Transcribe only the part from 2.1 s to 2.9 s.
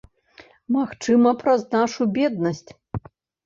беднасць.